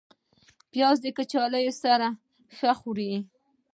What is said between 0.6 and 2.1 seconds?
پیاز د کچالو سره